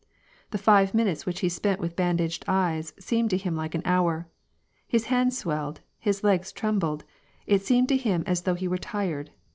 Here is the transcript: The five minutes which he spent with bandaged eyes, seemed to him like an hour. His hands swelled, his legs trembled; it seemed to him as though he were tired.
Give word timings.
The 0.49 0.57
five 0.57 0.95
minutes 0.95 1.27
which 1.27 1.41
he 1.41 1.47
spent 1.49 1.79
with 1.79 1.95
bandaged 1.95 2.43
eyes, 2.47 2.91
seemed 2.99 3.29
to 3.29 3.37
him 3.37 3.55
like 3.55 3.75
an 3.75 3.83
hour. 3.85 4.27
His 4.87 5.05
hands 5.13 5.37
swelled, 5.37 5.81
his 5.99 6.23
legs 6.23 6.51
trembled; 6.51 7.03
it 7.45 7.61
seemed 7.61 7.87
to 7.89 7.97
him 7.97 8.23
as 8.25 8.41
though 8.41 8.55
he 8.55 8.67
were 8.67 8.79
tired. 8.79 9.29